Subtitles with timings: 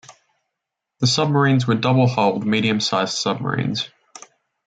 [0.97, 3.87] The submarines were double-hulled medium sized submarines.